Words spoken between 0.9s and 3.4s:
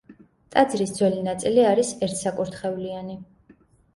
ძველი ნაწილი არის ერთსაკურთხევლიანი.